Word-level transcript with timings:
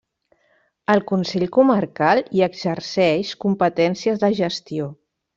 El 0.93 1.01
Consell 1.11 1.43
Comarcal 1.57 2.21
hi 2.37 2.41
exerceix 2.47 3.33
competències 3.43 4.23
de 4.25 4.31
gestió. 4.41 4.89